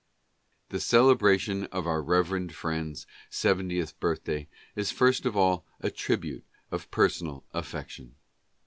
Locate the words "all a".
5.37-5.91